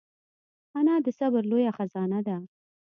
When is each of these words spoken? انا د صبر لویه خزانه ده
انا 0.79 0.95
د 1.05 1.07
صبر 1.19 1.41
لویه 1.51 1.71
خزانه 1.77 2.19
ده 2.27 2.37